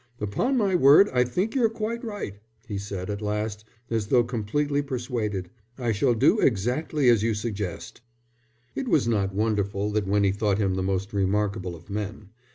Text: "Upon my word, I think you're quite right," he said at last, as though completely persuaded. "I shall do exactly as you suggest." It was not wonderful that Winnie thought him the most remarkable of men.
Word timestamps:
"Upon 0.19 0.57
my 0.57 0.73
word, 0.73 1.09
I 1.13 1.23
think 1.23 1.53
you're 1.53 1.69
quite 1.69 2.03
right," 2.03 2.39
he 2.67 2.79
said 2.79 3.11
at 3.11 3.21
last, 3.21 3.63
as 3.91 4.07
though 4.07 4.23
completely 4.23 4.81
persuaded. 4.81 5.51
"I 5.77 5.91
shall 5.91 6.15
do 6.15 6.39
exactly 6.39 7.07
as 7.07 7.21
you 7.21 7.35
suggest." 7.35 8.01
It 8.73 8.87
was 8.87 9.07
not 9.07 9.31
wonderful 9.31 9.91
that 9.91 10.07
Winnie 10.07 10.31
thought 10.31 10.57
him 10.57 10.73
the 10.73 10.81
most 10.81 11.13
remarkable 11.13 11.75
of 11.75 11.87
men. 11.91 12.29